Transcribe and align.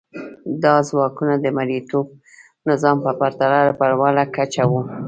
دا 0.63 0.75
ځواکونه 0.89 1.33
د 1.39 1.45
مرئیتوب 1.57 2.07
نظام 2.69 2.97
په 3.05 3.11
پرتله 3.19 3.59
په 3.79 3.85
لوړه 3.91 4.23
کچه 4.35 4.63
وو. 4.69 4.81